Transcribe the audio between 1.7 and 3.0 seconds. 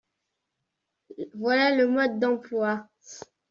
le mode d’emploi